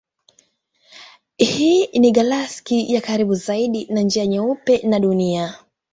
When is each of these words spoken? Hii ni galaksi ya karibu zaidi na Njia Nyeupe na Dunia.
Hii 1.37 1.87
ni 1.99 2.11
galaksi 2.11 2.93
ya 2.93 3.01
karibu 3.01 3.35
zaidi 3.35 3.85
na 3.89 4.01
Njia 4.01 4.25
Nyeupe 4.27 4.77
na 4.77 4.99
Dunia. 4.99 5.55